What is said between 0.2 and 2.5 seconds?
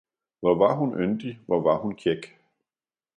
Hvor var hun yndig, hvor var hun kjæk.